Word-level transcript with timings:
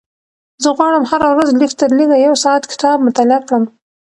زه 0.63 0.69
غواړم 0.77 1.03
هره 1.11 1.27
ورځ 1.33 1.49
لږترلږه 1.61 2.17
یو 2.25 2.35
ساعت 2.43 2.63
کتاب 2.71 2.97
مطالعه 3.07 3.39
کړم. 3.47 3.63